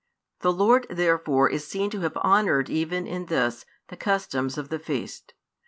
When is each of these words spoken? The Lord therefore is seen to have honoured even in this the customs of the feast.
The 0.39 0.51
Lord 0.51 0.87
therefore 0.89 1.47
is 1.47 1.67
seen 1.67 1.91
to 1.91 1.99
have 1.99 2.17
honoured 2.17 2.71
even 2.71 3.05
in 3.05 3.27
this 3.27 3.65
the 3.89 3.95
customs 3.95 4.57
of 4.57 4.69
the 4.69 4.79
feast. 4.79 5.35